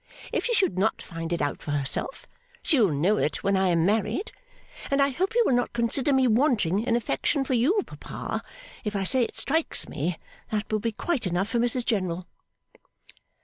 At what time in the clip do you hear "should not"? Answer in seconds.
0.55-0.99